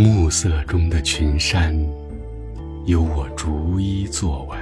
[0.00, 1.76] 暮色中的群山，
[2.86, 4.56] 由我逐一作文。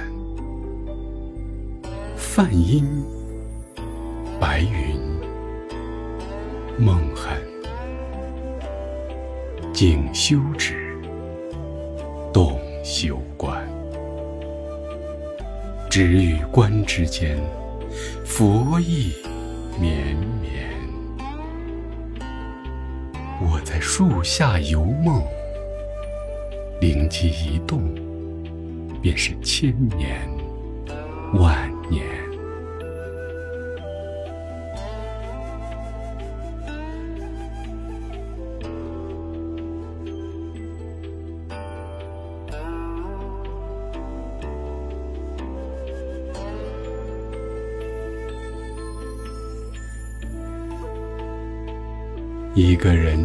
[2.15, 2.83] 梵音，
[4.39, 4.99] 白云，
[6.79, 7.37] 梦痕，
[9.71, 10.99] 景修止，
[12.33, 13.63] 动修观。
[15.87, 17.37] 止与观之间，
[18.25, 19.13] 佛意
[19.79, 20.66] 绵绵。
[23.39, 25.23] 我在树下游梦，
[26.81, 27.83] 灵机一动，
[29.01, 30.27] 便是千年。
[31.33, 31.66] 万
[52.59, 53.19] 一个人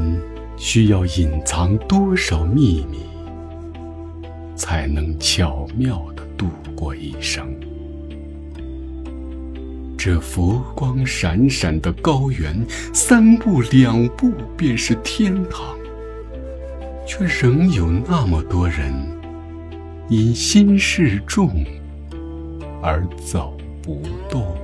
[0.59, 2.99] 需要隐藏多少秘密，
[4.55, 7.49] 才能巧妙地度过一生？
[9.97, 12.55] 这佛光闪闪的高原，
[12.93, 15.79] 三步两步便是天堂，
[17.07, 18.93] 却仍有那么多人
[20.11, 21.65] 因心事重
[22.83, 24.55] 而走不动。